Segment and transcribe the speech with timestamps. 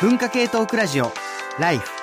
[0.00, 1.12] 文化系トークラジオ
[1.58, 1.97] ライフ。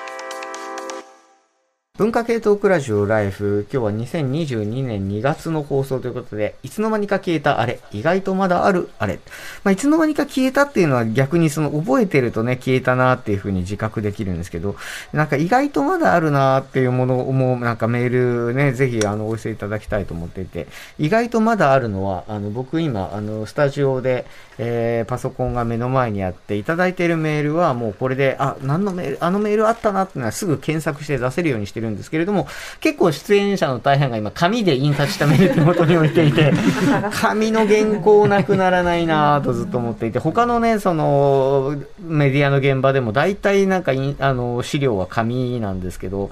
[1.98, 9.18] 文化系トークラジオライフ今日は2022年2月の放送ということでいつの間にか消えたあれ意外とまだあるあれ、
[9.64, 14.76] まあ、いつの間にか消えたっていうのは逆にその覚えてるとね消えたなっていうふうに自覚できるんですけど
[15.14, 20.66] なんか意外とまだあるなっていうものをもうなんかメールねぜひあのお寄せいただきたいと思っていて
[20.98, 24.26] 意外とまだあるのはあの僕今あのスタジオで
[24.58, 32.46] えー、パソコンが目の前にあっていただいているメールはもうこれで、あ、何のメール、あのメールあったなっていうのはすぐ検索して出せるようにしてるんですけれども、
[32.80, 36.52] 結構出演者の大半が今紙で印刷したメール手元に置いていて、
[37.20, 46.30] 紙の原稿なくならないなとずっと思っていて、他のね、そのメディアの現場でも大体なんかあの資料は紙なんですけど、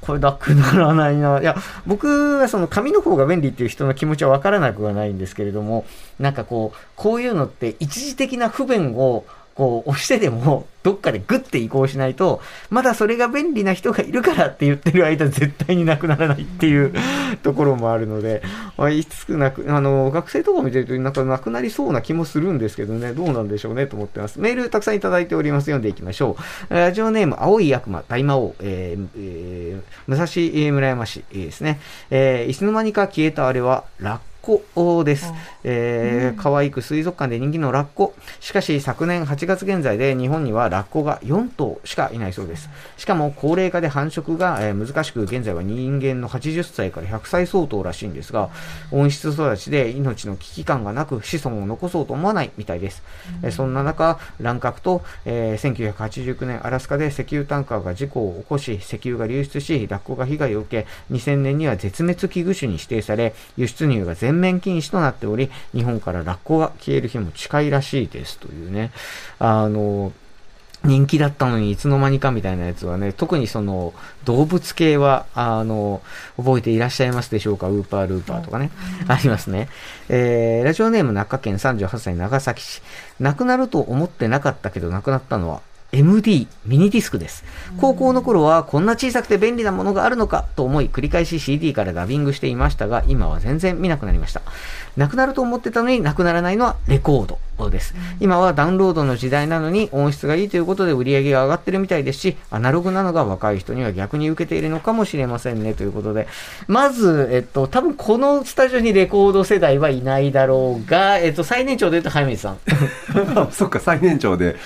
[0.00, 1.40] これなくならないな。
[1.40, 5.84] いや、僕はその紙の方が便利っていう人の気持ちはわからなくはないんですけれども、
[6.18, 16.94] なんかこう、こういうのって一時的な不便をこう押してでもどっかでグッて移行しないと、まだそれが便利な人がいるからって言ってる間絶対になくならないっていう
[17.42, 18.42] ところもあるので、
[18.78, 24.40] まあ、いつなく、あの、学生とか見てるとなんかなくなりそうな気もするんですけどね、どうなんでしょうねと思ってます。
[24.40, 25.66] メールたくさんいただいております。
[25.66, 26.36] 読んでいきましょ
[26.70, 26.74] う。
[26.74, 31.78] ラジオネーム、青い悪魔、大魔王、えーえー、武蔵村山市ですね。
[32.10, 35.32] えー、いつの間にか消えたあれは、落コです。
[35.64, 38.14] えー、可愛く水族館で人気のラッコ。
[38.40, 42.70] しかし昨年8月現在で日本にはラッコが4頭しかいないそうです。
[42.96, 48.50] しかも高齢化で繁殖が、えー、難しく現在は人間の80歳から100歳相当らしいんですが、
[48.90, 53.02] 温室育ちで命の危機感がなく子孫を残そうと思わないみたいです。
[53.42, 68.92] えー、そんな中、乱獲と、えー、1989年アラスカで石油タンカーが事故を起こし、石油が流出し、ラッコが被害を受け、2000年には絶滅危惧種に指定され、輸出入が全面禁止となっており、日本からラッコが消える日も近いらしいですというね、
[69.38, 70.12] あの、
[70.82, 73.92] 人気だったのにいつの間にかみたいなやつはね、特にその
[74.24, 76.00] 動物系は、あの、
[76.38, 77.68] 覚えていらっしゃいますでしょうか？
[77.68, 78.70] ウーパールーパーとかね、
[79.06, 79.68] ありますね。
[80.08, 82.80] えー、ラジオネーム中県38歳長崎市。
[83.18, 85.60] 亡くなると思ってなかったけど亡くなったのは
[85.92, 87.44] MD ミニディスクです。
[87.80, 94.42] 高校の頃はこんな小さくて便利なものがあるのかと思い繰り返し CD からダビングしていましたが今は全然見なくなりました。
[94.96, 97.38] なくなると思ってたのになくならないのはレコード
[97.70, 97.94] です。
[98.20, 106.26] 今はダウンロードの時代なのに音質がいいということで売り上げが上がってるみたいですし、アナログなのが若い人には逆に受けているのかもしれませんねということで、
[106.66, 112.58] まず、えっと、多分このスタジオにレコード世代はいないだろうが、えっと、最年長で言うと早水さん。
[113.52, 114.56] そっか、最年長で。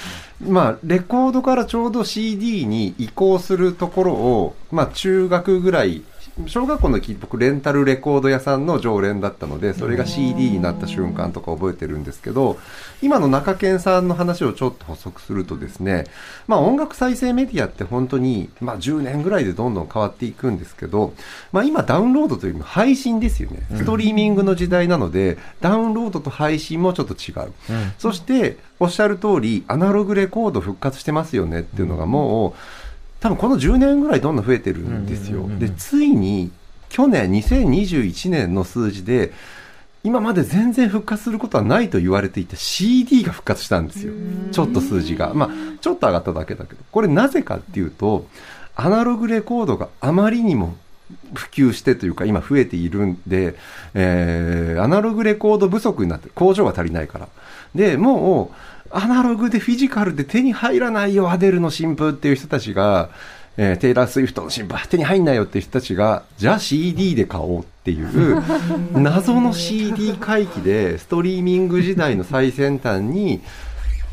[0.40, 6.02] まあ、レコードからちょうど CD に移行するところを、まあ、中学ぐらい
[6.48, 12.58] 小学校の時僕レンタルレコード屋さんの常連だったのでそれが CD になった瞬間とか覚えてるんですけど
[13.02, 16.04] 今の中堅さんの話をちょっと補足するとですね
[16.48, 21.14] まあ音楽再生メディアって本当にまあ10年ぐらいでどんどん変わっていくんですけど
[21.52, 23.60] まあ今ダウンロードというよりも配信ですよね。
[23.76, 27.52] ストリーミングの時代なのでダウンロードと配信もちょっと違う、
[27.98, 32.52] そしておっしゃる通りアナログレコード復活してますよねっていうのがもう、
[33.24, 35.48] 多分この10年ぐらいどんどん増えてるんですよ。
[35.58, 36.52] で、ついに
[36.90, 39.32] 去年2021年の数字で、
[40.02, 44.12] 今まで全然復活することはないと言われていた CD が復活したんですよ。
[44.52, 45.32] ちょっと数字が。
[45.32, 46.80] まあ、ちょっと上がっただけだけど。
[46.92, 48.26] これなぜかっていうと、
[48.76, 50.76] アナログレコードがあまりにも
[51.32, 53.54] 普及してというか今増えているんで、
[53.94, 56.32] えー、アナログレコード不足になってる。
[56.34, 57.28] 工場が足りないから。
[57.74, 63.10] で、もう、アナログでフィジカルで手に入らないよ、アデルの新譜っていう人たちが、
[63.56, 68.42] えー、テイラー・スウィフトの新譜手に入んないよっていう人たちが、じゃあ CD で買おうっていう、
[68.94, 73.40] 謎の CD 回帰で、ストリーミング時代の最先端に、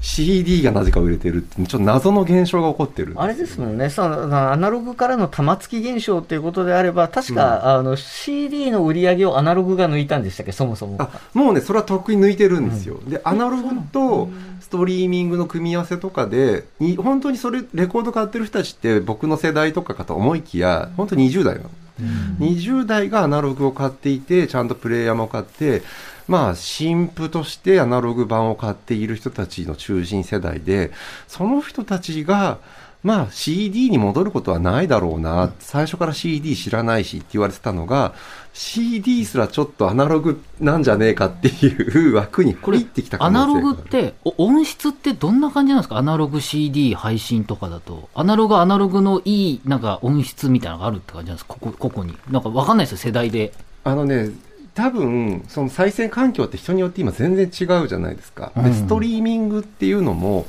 [0.02, 3.90] CD がなぜか売れてるってちょっと謎の現象が起こってるあれですもんね。
[3.92, 10.98] そのアナログからの玉突き現象ということであれば確か、うん、あの CD の売り上げをアナログが抜いたんでしたっけそもそも。
[11.36, 21.70] もうねそれはとっくに抜いてるんですよ、うん、でアナログとストリーミングの組み合わせとかでに本当にそれレコード買ってる人たちって僕の世代とかかと思いきや本当に20代なの、
[22.00, 25.84] うん、20代がアナログを買っていてちゃんとプレイヤーも買って
[26.32, 30.92] まあ、新婦としてアナログ版を買っている人たちの中心世代で、
[31.28, 32.60] その人たちが、
[33.04, 38.14] まあ CD に戻ることはないだろうな、最初から CD 知らないしって言われてたのが、
[38.54, 45.98] CD すらちょっとアナログなんじゃねえかっていう枠に入ってきたアナログって、お音質ってどんな感じなんですか？
[45.98, 48.08] アナログ CD 配信とかだと。
[48.16, 51.56] アナログはアナログのいい、なんか音質みたいなのがあるって感じなんですか？
[51.56, 52.16] ここ、ここに。
[52.30, 53.52] なんかわかんないですよ、世代で。
[53.84, 54.30] あのね、
[54.74, 58.52] 多分、その再生環境って人によって今全然違うじゃないですか。
[58.56, 60.46] うんで、ストリーミングっていうのも、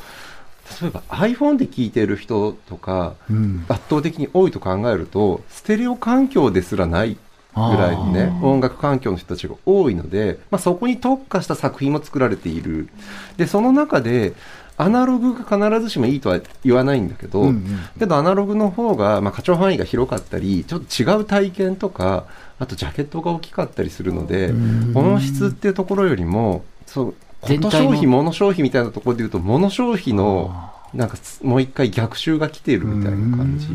[0.81, 3.65] 例えば iPhone で聞いてる人とか、うん。
[3.69, 7.17] 圧倒的に多いと考えると、ステレオ環境ですらない
[7.55, 12.89] ぐらいのね、音楽環境の人たちが多いので、まあ、そこに特化した作品も作られている。
[13.37, 14.33] で、その中で、
[14.77, 17.67] アナログが必ずしもいいとは言わないんだけど、うんうん。
[17.99, 22.27] けどアナログの方が、まあ、課長範囲が広かったり、ちょっと違う体験とか、
[22.59, 24.53] あとジャケットが大きかったりするので、
[24.95, 33.69] 音質っていうところよりも、そう、こと消費、物消費みたいなところで言うと、物消費の、なんかつもう一回逆襲が来ているみたいな感じ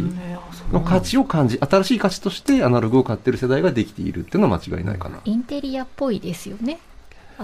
[0.72, 5.20] の価値を感じ、新しい価値としてアナログを買ってる世代ができているっていうのは間違いないかな。
[5.26, 6.80] インテリアっぽいですよね。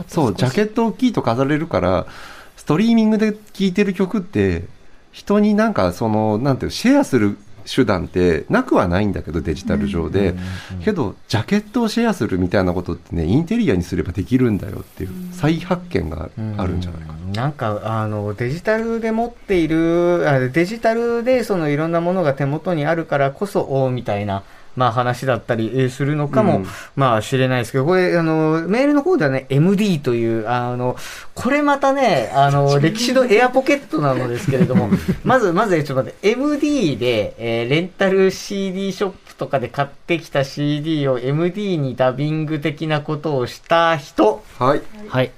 [0.08, 2.08] そう、ジャケッット大きいと飾れるから、
[2.56, 3.40] ストリーミングで聴
[3.70, 4.64] いてる曲って、
[5.12, 10.36] 人になんかその、なんていうのシェアする手段ってなくはないんだけど、デジタル上で。
[10.84, 17.24] けど、ジャケットをシェアするみたいなことってね、インテリアにすればできるんだよっていう再発見があるんじゃないかな。
[17.34, 24.44] なんかあのデジタルで持っているあデジタルでそのいろんなものが手元にあるからこそおみたいな。
[24.76, 30.96] まあ話だったりえーするのかも、うんまあ知れないですけど、これ、あの、メールの方ではね、MD という、あの、
[31.36, 34.90] これまたね、あの、 歴史のエアポケットなのですけれども、
[35.24, 44.82] まず、まず、ちょっと待って、MD で、えーレンタル CD ショップとかで買ってきた CD を MD にダビング的なことをした人、はい。
[45.08, 45.32] はい。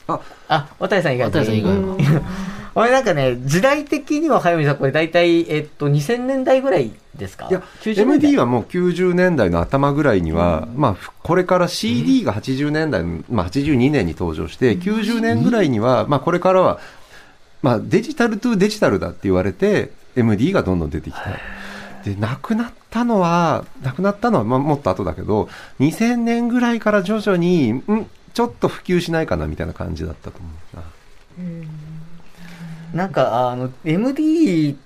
[0.48, 1.72] あ、渡さん以外渡さん以外
[2.76, 2.84] は。
[2.84, 7.48] これなんかね、時代的には早見さん、これ大体、えっと、2000年代ぐらいですか？
[7.50, 16.80] いや、90年代 MD はもう90年代の頭ぐらいには、まあ、ふこれから CD が80年代の、まあ、82年に登場して、90年ぐらいには、まあ、これからは、
[17.62, 21.24] まあ、デジタルトゥデジタルだって言われて、MD がどんどん出てきた。
[22.04, 25.50] で、なくなったのは、なくなったのは、まあ、もっと後だけど、
[25.80, 27.84] 2000年ぐらいから徐々に、ん
[28.34, 30.84] ちょっと普及しないかなみたいな感じだったと思うな。
[32.96, 34.78] なんか、あの、MD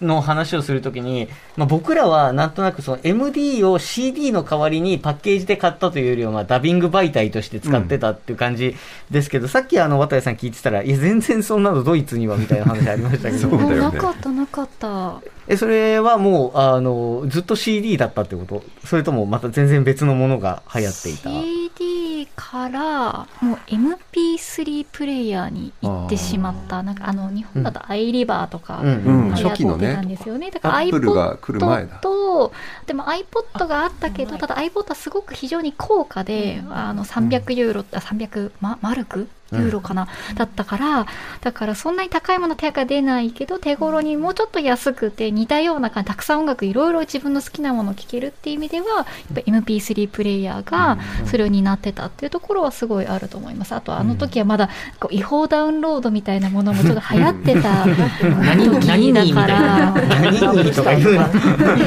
[0.00, 8.76] の話をするときに、まあ、僕らはなんとなくその MD を CD の代わりにパッケージで買ったというよりは、まあ、ダビング媒体として使ってたっていう感じ
[9.10, 15.22] ですけど、さっきあの、渡さん聞いてたら、いや、全然そんなのドイツにはみたいな話ありましたけど、 そうだよねなかったなかった。
[15.48, 18.62] え、それはもう、あの、ずっと CD だったってこと？
[18.84, 26.82] それともまた全然別のものが流行っていた？CD からもう MP3 プレイヤーに行ってしまった。
[26.82, 29.34] なんかあの日本だとアイリバーとか、うんうん。
[29.34, 30.50] 流行初期のてたんですよね。
[30.50, 31.96] だからアップルが来る前 iPod だ。
[31.98, 32.52] と、
[32.86, 41.06] でも iPod があったけど、ただ iPod はすごく非常に高価で、あの300ユーロ、あ300ママルクユーロかな、だったから、
[41.40, 53.74] だからそんなに高いもの手が出ないけど、手頃にもうちょっと安くて似たような感じ、たくさん音楽いろいろ自分の好きなものを聴けるっていう意味では、やっぱ MP3 プレイヤーがそれを担ってたっていうところはすごいあると思います。
[53.74, 54.68] あとあの時はまだ
[54.98, 59.94] こう違法ダウンロードみたいなものもちょっと流行ってた何時だからな。。
[60.22, 61.28] 何にとか言うな。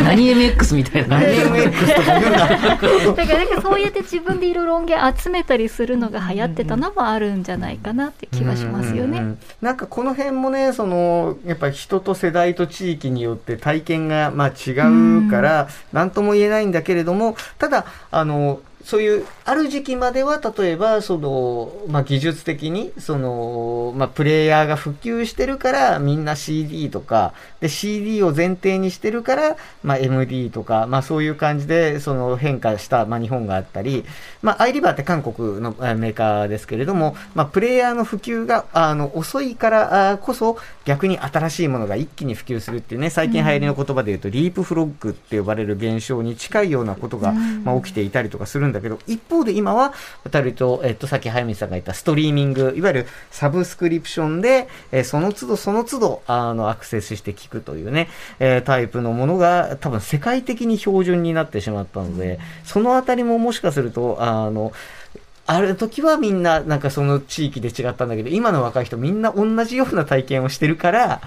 [0.03, 1.19] 何 MX みたいな。
[1.19, 2.37] MX とか言うな。
[2.37, 9.19] だからなんかそうやって自分でいろいろ音源集めたりするのが流行ってたのもあるんじゃないかなって気がしますよね。
[9.19, 34.05] うんうんうんなんかこの辺もね、その、やっぱり人と世代と地域によって体験がまあ違うから、なんとも言えないんだけれども、ただ、あの、そういう、ある時期までは、例えば、その、まあ、技術的に、その、まあ、プレイヤーが普及してるから、みんな CD とか、で、CD を前提にしてるから、まあ、MD とか、まあ、そういう感じで、その変化した、まあ、日本があったり、
[34.43, 49.93] まあ、アイリバーって韓国のえーメーカーですけれども、まあ、プレイヤーの普及が、あの、遅いからこそ、逆に新しいものが一気に普及するっていうね、最近流行りの言葉で言うと、リープフロッグって呼ばれる現象に近いようなことが、まあ、起きていたりとかするんだけど、一方で今は、
[50.29, 64.73] たると、えっと、さっき早見さんが言ったストリーミング、いわゆるサブスクリプションで、えーその都度その都度、あの、アクセスして聞くというね、えータイプのものが、多分世界的に標準になってしまったので、そのあたりももしかすると、あの、
[65.47, 71.21] ある時はみんな、なんかその地域で違ったんだけど、今の若い人みんな同じような体験をしてるから、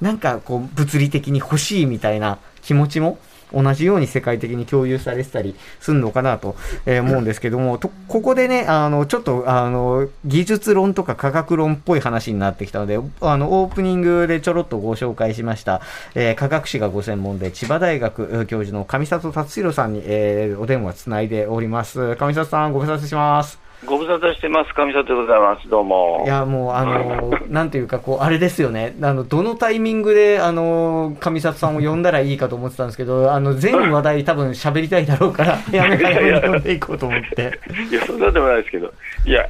[0.00, 3.18] なんかこう、物理的に欲しいみたいな気持ちも、
[3.54, 6.56] 同じように世界的に共有されてたりするのかなと、
[6.86, 15.80] え思うんですけども、とここでね、あの、ちょっと、あの、技術論とか科学論っぽい話になってきたので、あの、オープニングでちょろっとご紹介しました、
[16.14, 22.16] えー科学史がご専門で、千葉大学教授の上里達弘さんに、えーお電話つないでおります。
[22.16, 23.63] 上里さん、ご無沙汰します。
[23.86, 24.72] ご無沙汰してます。
[24.74, 25.68] 上里でございます。
[25.68, 26.22] どうも。
[26.24, 28.94] いや、もう、あの、 なんていうか、こう、あれですよね。
[29.02, 37.58] あの、どのタイミングで、あの、上里さんを呼んだらいいかと思ってたんですけど、あの、全話題多分喋りたいだろうから、 やめ早めに呼んでいこうと思って。
[37.90, 38.92] いや、そんなでもないですけど。
[39.26, 39.46] いや、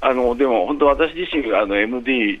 [0.00, 2.40] あの、でも本当私自身があの MD、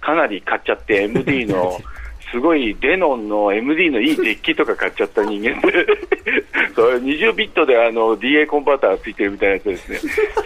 [0.00, 1.78] かなり買っちゃって、MD の、
[2.36, 5.86] すごいデノンの MD のいいデッキとか買っちゃった人間で、
[6.76, 9.98] それ20ビットであの DA コンバーターがついてるみたいなやつですね。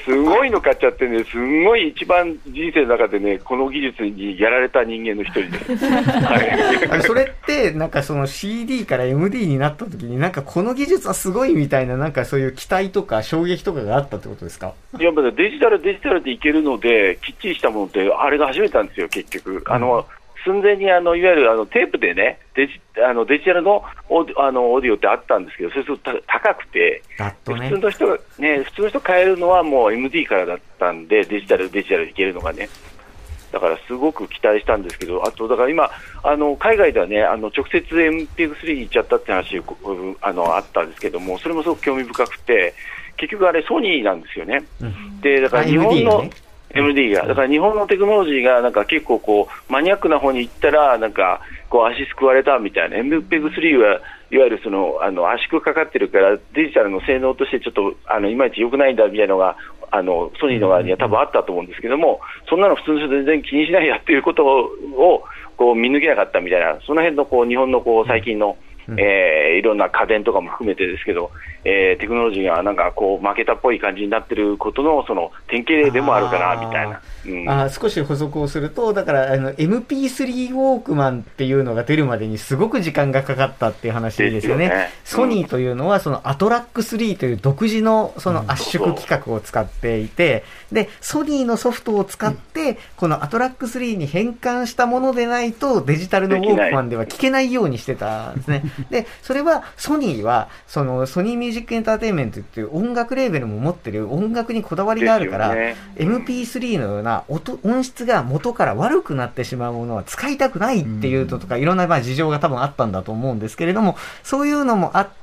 [0.04, 5.84] すごいの買っちゃってね、すんごい一番人生の中でね、この技術にやられた人間の一人です。
[5.90, 6.50] はい
[6.90, 14.74] あれそれって、なんかその CD から MD になった時に、なんかこの技術はすごいみたいな、なんかそういう期待とか衝撃とかがあったってことですか？
[14.96, 19.64] いや、まだデジタル、デジタルでいけるので、きっちりしたものって、あれが初めてなんですよ、結局。
[19.66, 20.06] あの、
[20.44, 27.78] 寸前にあのいわゆるあのテープでね、デジあのデジタルのオーディあのオーディオってあったんですけど、それするとた高くて、ね普通。
[27.78, 32.68] の人が、ね、普通の人買えるのはもう MD からだったんで、デジタル、デジタルでいけるのがね。
[33.52, 35.90] だからすごく期待したんですけど、あと、だから今、
[36.22, 39.60] あの海外ではね、あの直接 MP3 に行っちゃったって話
[40.20, 42.74] あのあったんですけども、それもすごく興味深くて、
[43.16, 44.64] 結局あれ、ソニーなんですよね。
[45.20, 46.30] で、だから日本のね、
[46.74, 54.00] MD が、だから日本のテクノロジーがなんか結構こうマニアックな方に行ったら、なんかこう足すくわれたみたいな、MPEG3 は
[54.30, 59.56] いわゆるそのあの圧縮かかってるから、デジタルの性能としてちょっとあのいまいち良くないんだみたいなのが、
[59.90, 65.24] あのソニーの側には多分あったと思うんですけども、そんなの普通の人全然気にしないやっていうことを
[65.56, 68.56] こう見抜けなかったみたいな、その辺のこう日本のこう最近の、
[68.88, 71.30] えーいろんな家電とかも含めてですけど、
[71.64, 77.00] えーテクノロジーがなんかこう負けたっぽい感じになってることのその典型例でもあるかなみたいな。
[77.26, 77.48] うん。
[77.48, 77.80] あー。
[77.80, 84.64] 少し補足をすると、だから、あの、MP3 ウォークマンっていうのが出るまでにすごく時間がかかったっていう話ですよね。
[84.64, 84.90] よね。
[85.04, 98.62] ソニーというのは、そのアトラック3という独自のその圧縮規格を使っていて、で、ソニーのソフトを使って、このアトラック3に変換したものでないと、デジタルのウォークマンでは聞けないようにしてたんですね。
[98.90, 105.76] で、それは、ソニーは、その、ソニーミュージックエンターテインメントっていう音楽レーベルも持ってる音楽にこだわりがあるから、ね。
[105.96, 115.19] MP3 のような音音質が元から悪くなってしまうものは使いたくないっていうのとか、いろんなまあ事情が多分あったんだと思うんですけれども、そういうのもあって、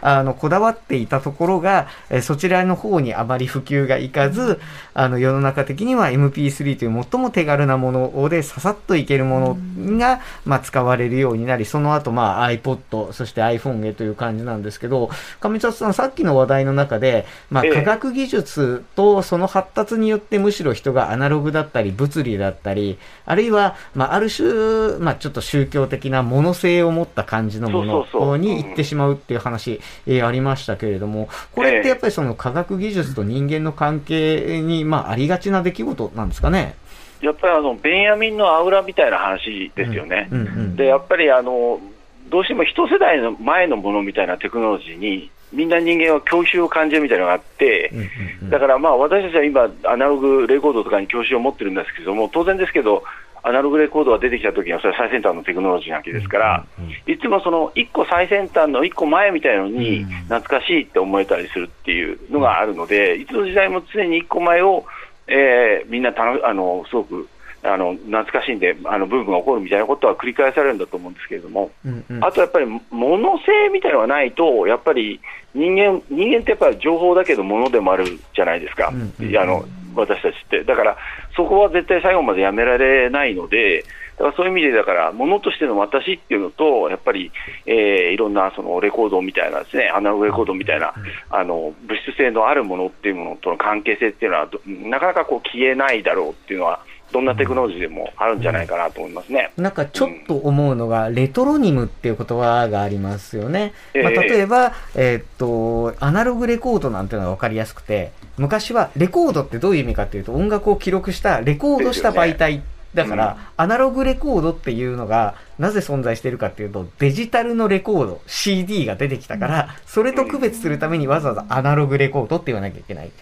[0.00, 4.58] あの、こだわっていたところが、えーそちらの方にあまり普及がいかず、
[4.94, 15.10] あの、世の中的には MP3 という最も手軽なもので、ささっといけるものが、まあ、使われるようになり、その後、まあ、iPod、そして iPhone へという感じなんですけど、
[15.40, 17.72] 上里さん、さっきの話題の中で、まあ、ええ。
[17.74, 36.74] 科学技術とその発達によってむしろ人がアナログだったり、物理だったり、あるいは、まあ、ある種、まあ、ちょっと宗教的な物性を持った感じのものに行ってしまうっていう話、えーありましたけれども、これってやっぱりその科学技術と人間の関係に、まあ、ありがちな出来事なんですかね？
[37.20, 40.28] やっぱりあのベンヤミンのアウラみたいな話ですよね。
[40.30, 40.76] うんうん。
[40.76, 41.80] でやっぱりあの
[42.28, 48.04] どうしても一世代の前のものみたいなテクノロジーにみんな人間は郷愁を感じるみたいなのがあって、うんうん
[48.42, 53.02] うんだからまあ私たちは今、アナログレコードとかに郷愁を持ってるんですけども、当然ですけど、
[53.46, 56.66] アナログレコードが出てきた時には、それは最先端のテクノロジーなわけですから、
[57.06, 64.86] いつもその1個最先端の1個前みたいなのに、懐かしいって思えたりするっていうのがあるので、いつの時代も常に1個前を、
[65.26, 67.28] えーみんなたのあのすごく
[67.62, 71.70] あの懐かしんで、あのブームが起こるみたいなことは繰り返されるんだと思うんですけれども。
[71.84, 72.24] うんうん。
[72.24, 75.18] あとやっぱり物性みたいなのがないと、やっぱり
[75.54, 79.36] 人間人間ってやっぱり情報だけど物でもあるじゃないですか、うんうん。
[79.36, 80.64] あの私たちって。
[80.64, 80.96] だから
[81.36, 83.84] そこは絶対最後までやめられないので、
[84.16, 87.32] だからそういう意味で、だからものとしての私っていうのと、やっぱり、
[87.66, 90.94] えーいろんなそのレコードみたいなですね、アナログレコードみたいな、
[91.30, 96.83] あの物質性のあるものっていうものとの関係性っていうのは、なかなかこう消えないだろうっていうのは、
[97.14, 99.52] どんなテクノロジーでもあるんじゃないかなと思いますね。
[99.56, 103.72] なんかちょっと思うのが、レトロニムっていう言葉がありますよね。
[103.94, 112.62] まあ、ええ例えば、えーっと、アナログレコードなんていうのが分かりやすくて、昔はレコードってどういう意味かっていうと、音楽を記録した、レコードした媒体。
[112.94, 123.12] だから、アナログレコードっていうのが、なぜ存在しているかっていうと、デジタルのレコード、CD が出てきたから、それと区別するためにわざわざアナログレコードって言わなきゃいけない。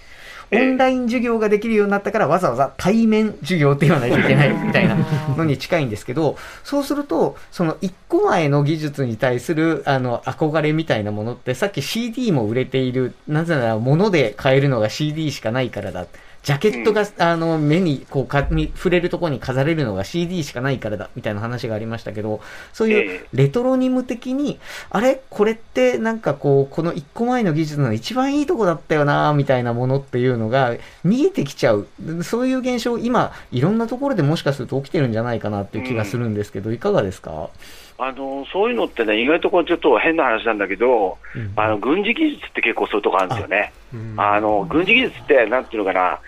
[0.54, 4.96] オンライン授業ができるようになったからわざわざ対面授業って言わないといけないみたいな
[5.36, 16.06] のに近いんですけど、そうすると、その一個前の技術に対するあの憧れみたいなものって、さっき CD も売れている、なぜなら物で買えるのが CD しかないからだ。
[16.42, 22.40] ジャケットが、あの、目に、こうか、に触れるところに飾れるのが CD しかないからだ、みたいな話がありましたけど、
[22.72, 24.58] そういうレトロニム的に、
[24.90, 25.20] あれ？
[25.30, 31.86] これってなんかこう、この一個前の技術の一番いいとこだったよな、みたいなものっていうのが見えてきちゃう。
[32.22, 37.50] そういう現象、今、いろんなところでもしかすると起きてるんじゃないかなっていう気がするんですけど、いかがですか？
[37.98, 41.52] あのそういうのってね、意外とこれちょっと変な話なんだけど、うん。
[41.54, 43.72] あの軍事技術って結構そういうとこあるんですよね。
[44.16, 46.18] あの軍事技術って、なんていうのかな、い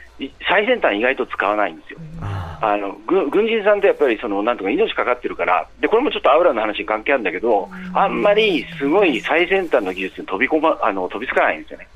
[0.49, 1.99] 最先端意外と使わないんですよ。
[2.21, 11.88] ああの軍軍人さんってやっぱりそのなんとか命かかってるから、でこれもちょっとアウラの話に関係あるんだけど、あんまりすごい最先端の技術に飛び込まあの飛びつかないんですよね。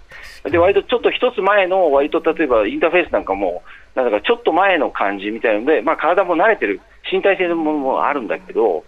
[0.45, 3.63] で割とちょっと一つ前の、割と例えばインターフェースなんかも、
[3.95, 8.85] なんだかちょっと前の感じみたいなので、まあ、体も慣れてる、身体性のものもあるんだけど、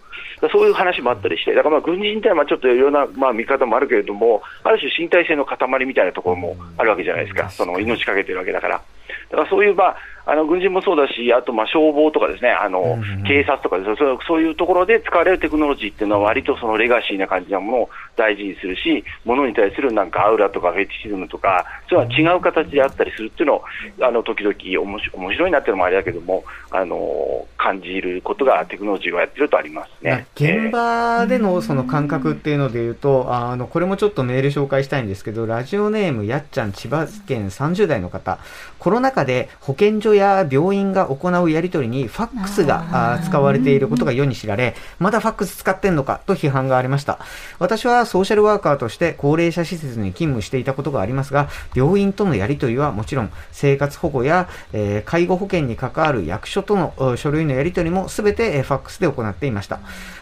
[0.51, 8.81] そういう話もあったりして、だからまあ軍いうのはまあちょっといろんなまあ見方もあるけれども、ある種身体性の塊みたいなところもあるわけじゃないですか、その命かけてるわけだから。
[9.29, 12.97] だからそういう、まあ、あの軍人もそうだし、あとまあ消防とかですね、あの
[13.27, 23.63] 警察とかそうそういうところで使われるテクノロジーっていうのは、割とそのレガシーな感じなものを大事にするし、ものに対するなんかアウラとかフェティシズムとか、そういうのは違う形であったりするっていうのを、
[24.01, 30.25] あの時々おもし面白いなっていうのもあれだけども、あの感じることがテクノロジーはやってるとありますね。
[30.35, 38.39] 現場でのその感覚っていうので言うと、あの、これもちょっとメール紹介したいんですけど、ラジオネームやっちゃん千葉県30代の方、
[38.79, 47.19] コロナ禍で保健所や病院が行うやり取りにファックスが使われていることが世に知られ、まだファックス使ってんのかと批判がありました。
[47.59, 59.79] 私はソーシャルワーカーとして高齢者施設に勤務していたことがありますが、病院とのやり取りはもちろん、生活保護や、えー介護保険に関わる役所とのえー書類のやり取りもすべてえーファックスで行っていました。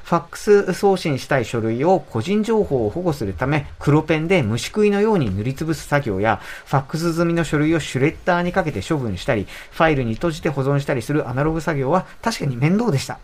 [0.10, 13.20] ファックス送信したい書類を個人情報を保護するため、黒ペンで虫食いのように塗りつぶす作業や、ファックス済みの書類をシュレッダーにかけて処分したり、ファイルに閉じて保存したりするアナログ作業は確かに面倒でした。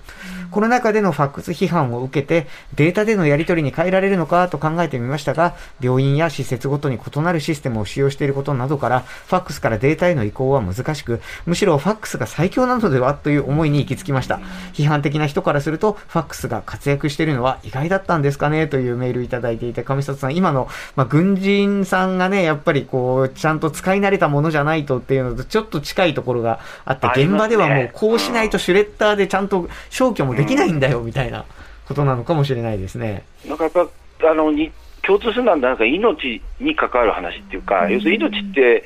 [0.52, 14.35] コロナ禍でのファックス批判を受けて、データでのやり取りに変えられるのかと考えてみましたが、病院や施設ごとに異なるシステムを使用していることなどから、ファックスからデータへの移行は難しく、むしろファックスが最強なのではという思いに行き着きました。
[14.74, 18.68] 批判的な人からすると、ファックスが活躍しているのは意外だったんですかね？
[18.68, 31.46] というメールいただいていて、上里さん、今の、まあ、軍人さんがね、やっぱりこう、ちゃんと使い慣れたものじゃないとっていうのとちょっと近いところがあって、現場ではもうこうしないとシュレッダーでちゃんと消去もできないんだよみたいな
[31.88, 33.24] ことなのかもしれないですね。
[33.48, 33.88] なんかやっぱ
[34.32, 34.72] あのに
[35.04, 38.84] 共通するのはなんか命に関わる話っていうか、要するに命って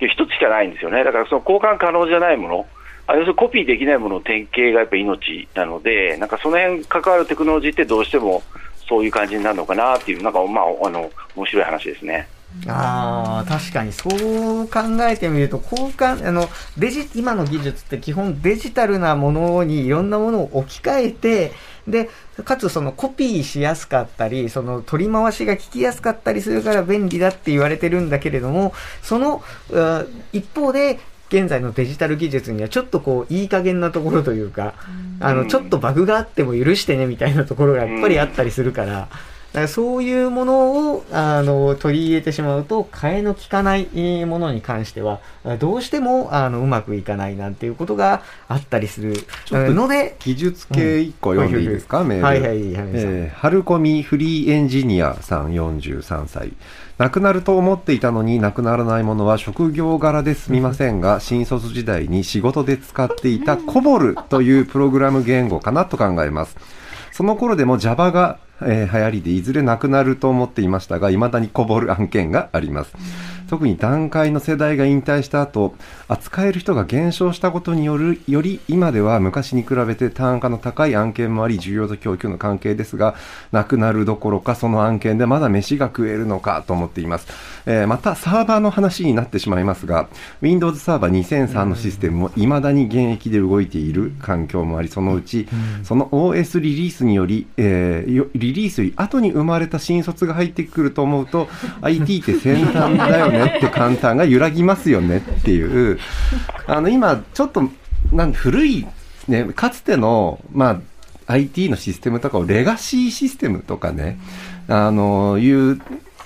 [0.00, 2.66] 一つしかないんですよね、だからその交換可能じゃないもの、
[3.06, 8.42] あ要するにコピーできないものの典型がやっぱ命なので、なんかその辺関わるテクノロジーってどうしても
[8.88, 12.28] そういう感じになるのかなっていう、なんかまあ、あの面白い話ですね。
[12.68, 21.52] ああ、確かにそう考えてみると、交換、あの、デジ、今の技術って基本デジタルなものにいろんなものを置き換えて、
[21.88, 22.10] で、
[22.44, 29.42] かつそのコピーしやすかったり、その取り回しが聞きやすかったりするから便利だって言われてるんだけれども、その、
[30.32, 31.00] 一方で、
[31.32, 34.74] 現在のデジタル技術にはちょっとこういい加減なところというか、
[35.18, 39.08] あのちょっとバグがあっても許してねみたいなところがやっぱりあったりするから、だ
[39.52, 45.20] からそういうものをあの取り入れてしまうと替えの利かないえーものに関しては
[45.58, 49.14] どうしてもあのうまくいかないなんていうことがあったりする
[49.50, 52.24] ので、技術系1個読んでいいですか、うんメール。
[52.24, 56.52] はいはいはいはいえー、春コミフリーエンジニアさん43歳。
[56.98, 66.56] 亡くなると思っていたのに亡くならないものは職業柄ですみませんが、新卒時代に仕事で使っていたコボルというプログラム言語かなと考えます。
[67.10, 72.94] その頃でも Java が、えー流行りでいずれなくなると思っていましたが、未だにこぼる案件があります。
[73.52, 75.74] 特に段階の世代が引退した後、
[76.08, 83.14] 扱える人が減少したことによる、より今では昔に比べて単価の高い案件もあり、需要と供給の関係ですが、
[83.50, 87.26] なくなるどころかその案件でまだ飯が食えるのかと思っています。
[87.66, 90.08] えーまたサーバーの話になってしまいますが、
[90.40, 95.46] Windows サーバー2003のシステムも未だに現役で動いている環境もあり、そのうち、
[95.82, 101.48] その OS リリースにより、えーよリリースより後に生まれた新卒が入ってくると思うと、
[101.82, 105.98] IT って先端だよねって簡単が揺らぎますよねっていう、
[106.66, 107.62] あの、今、ちょっと、
[108.12, 108.86] なん古い、
[109.28, 110.80] ね、かつての、まあ、
[111.26, 114.18] IT のシステムとかをレガシーシステムとかね、
[114.68, 115.80] あの、いう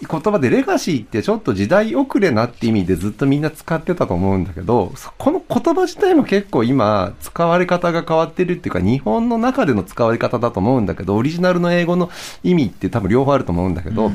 [0.08, 12.10] 言葉でレガシーってちょっと時代遅れなって意味でずっとみんな使ってたと思うんだけど、そこの言葉自体も結構今使われ方が変わってるっていうか日本の中での使われ方だと思うんだけど、オリジナルの英語の
[12.42, 14.12] 意味って多分両方あると思うんだけど、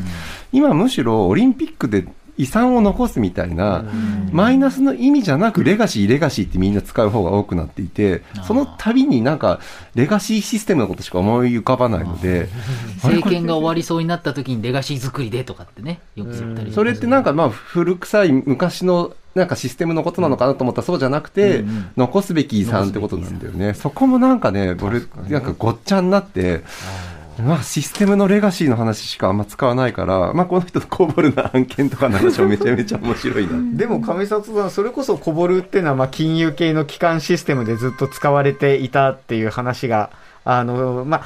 [0.52, 2.06] 今むしろオリンピックで
[2.42, 3.86] 遺産を残すみたいな、
[4.32, 9.60] マイナスの意味じゃなくレガシー、レガシーってみんな使う方が多くなっていて、その度になんか、
[9.94, 12.50] レガシーシステムのことしか思い浮かばないので、
[12.96, 21.92] 政権が終わりそうになった時にレガシー作りでとかってね、よく言ったりそれってなんかまあ古臭い昔のなんかシステムのことなのかなと思ったらそうじゃなくて、うんうん。
[21.96, 23.74] 残すべき遺産ってことなんだよね。
[23.74, 26.64] そこもなんかね、俺、なんかごっちゃになって、
[27.40, 33.78] まあシステムのレガシーの話しかあんま使わないから、まあこの人のコボルの案件とかの話もめちゃめちゃ面白いな。
[33.78, 40.10] でも上里さん、それこそコボルっていうのは、まあ、金融系の基幹システムでずっと使われていたっていう話が、
[40.44, 41.26] あの、まあ、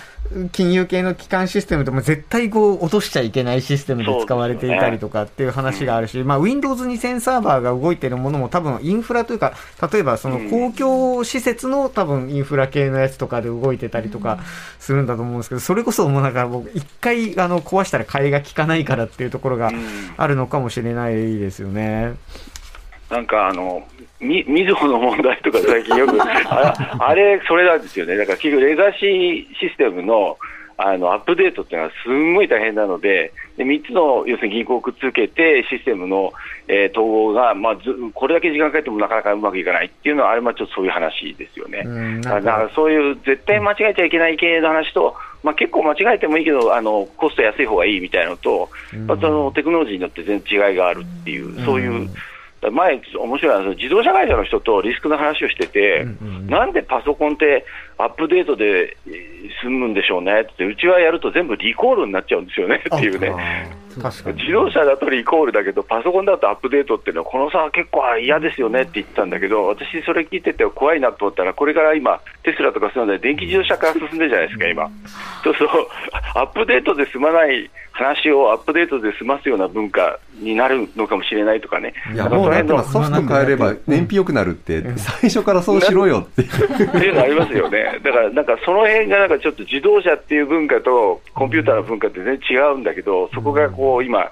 [0.52, 9.54] 金融系の基幹システムでも絶対こう落としちゃいけないシステムで使われていたりとかっていう話があるし、まあ、Windows 2000サーバーが動いてるものも多分インフラというか、
[9.92, 14.40] 例えばその公共施設の多分インフラ系のやつとかで動いてたりとか
[14.80, 19.96] するんだと思うんですけど、それこそもうなんか僕一回あの壊したら替えが効かないからっていうところがうん。
[20.18, 22.16] あるのかもしれないですよね。
[23.10, 23.88] なんかあの、
[24.20, 28.18] み、みずほの問題とか最近よく、ああれ、それなんですよね。
[28.18, 30.38] だから結局レガシーシステムの、
[30.78, 36.34] あの、アップデートっていうのはすんごい大変なので、で、3つの、要するに銀行をくっつけて、システムの、
[36.68, 41.84] えー統合が、まあ、ず、これだけ時間かかってもなかなかうまくいかないっていうのは、あれはちょっとそういう話ですよね。
[41.86, 48.70] うんだからそういう絶対間違えちゃいけない系の話と、まあ、結構間違えてもいいけど、あのコスト安い方がいいみたいなのと、
[49.06, 52.10] まあ、そのテクノロジーによって全然違いがあるっていう、そういう、
[52.62, 56.06] 前、面白いのは、自動車会社の人とリスクの話をしてて、
[56.48, 57.66] なんでパソコンって
[57.98, 63.32] アップデートでえー済むんでしょうねって、うちはやると全部リコールになっちゃうんですよねっていうね。
[64.02, 64.42] 確かに。
[64.42, 74.90] 自動車だとリコールだけど、パソコンだとアップデートっていうのは、この差は結構嫌ですよねって言ってたんだけど、私、それ聞いてて怖いなと思ったら、これから今、テスラとかそういうので、電気自動車化が進んでるじゃないですか、今。
[75.44, 75.70] そうそう、
[76.36, 81.94] アップデートで済まない話をアップデートで済ますような文化になるのかもしれないとかね。
[82.14, 86.42] いや、なんかもうだってその辺のソフト変えれば燃費良くなるって、最初からそうしろよって。
[86.42, 88.00] っていうのありますよね。
[88.04, 94.32] だから、なんかその辺がなんかちょっと自動車っていう文化とコンピューターの文化って全然違うんだけど、そこがこう今、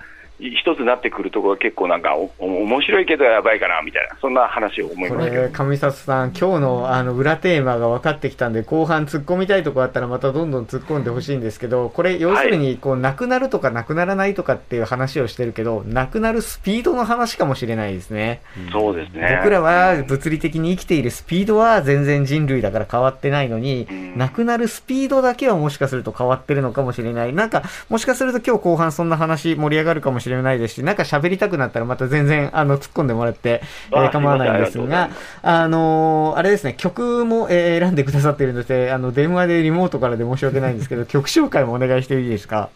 [0.51, 5.49] 一つになってくるところが結構なんかおお面白いけどやばいかなみたいな、そんな話を思いこますれ、。
[5.49, 18.41] 上里さん、今日のあの裏テーマが分かってきたんで、後半突っ込みたいとこあったらまたどんどん突っ込んでほしいんですけど、これ、要するに、こう、なくなるとかなくならないとかっていう話をしてるけど、なくなるスピードの話かもしれないですね。
[18.71, 19.37] そうですね。
[19.37, 27.33] 僕らは物理的に生きているスピードは全然人類だから変わってないのに、んなくなるスピードだけはもしかすると変わってるのかもしれない。
[27.33, 35.09] なんか、もしかすると今日後半そんな話盛り上がるかもしれないですし、なんか喋りたくなったらまた全然、あの、突っ込んでもらって、えーあ構わないんですが
[35.43, 42.69] あのーあれですね、曲も、えー選んでくださっているので、あの、電話でリモートからで申し訳ないんですけど、 曲紹介もお願いしていいですか？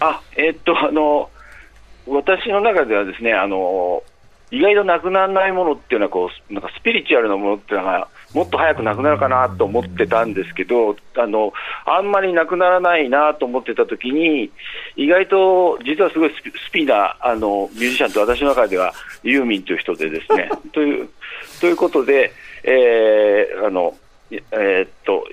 [0.00, 1.30] あ、えっと、あの、
[2.06, 4.02] 私の中ではですね、あの、
[4.52, 11.54] 意外となくならないものっていうのはこう、なんかスピリチュアルなものっていうのが、もっと早くなくなるかなと思ってたんですけど、あの、
[11.86, 14.52] あんまりなくならないなと思ってた時に、
[14.94, 21.08] 意外と、実はすごいスピーな、あの、ミュージシャンと私の中ではユーミンという人でですね、 という、
[21.62, 22.30] ということで、
[22.62, 23.96] えー、あの、
[24.30, 25.26] えーっと、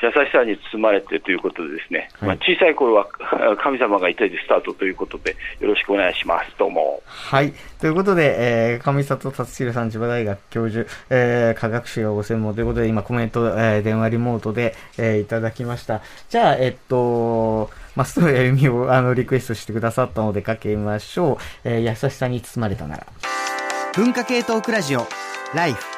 [0.00, 3.06] 優しさに包まれてということでですね、まあ、小さい頃は
[3.62, 6.50] 神様がいたでスタートということで、よろしくお願いします。
[6.58, 7.02] どうも。
[7.06, 7.52] はい。
[7.80, 16.00] ということで、えー、上里達弘さん、千葉大学教授、えー、科学史がご専門ということで、今コメント、えー、電話リモートで、えー、いただきました。
[16.28, 21.68] じゃあ、えっと、松任谷由実を、あの、リクエストしてくださったのでかけましょう。
[21.68, 23.06] えー、優しさに包まれたなら。
[23.94, 25.08] 文化系トークラジオ
[25.54, 25.97] ライフ